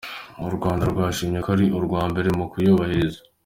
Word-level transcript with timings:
U 0.47 0.49
Rwanda 0.55 0.83
rwashimwe 0.91 1.37
ko 1.45 1.49
ari 1.55 1.65
urwa 1.77 2.01
mbere 2.11 2.29
mu 2.37 2.45
kubyubahiriza. 2.51 3.19